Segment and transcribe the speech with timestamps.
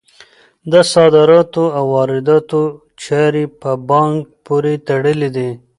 [0.71, 2.61] د صادراتو او وارداتو
[3.03, 5.49] چارې په بانک پورې تړلي دي.